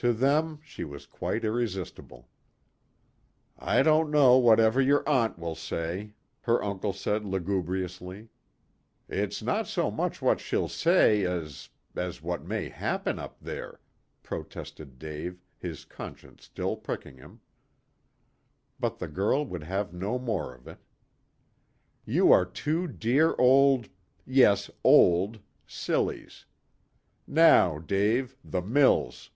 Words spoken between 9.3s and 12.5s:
not so much what she'll say as as what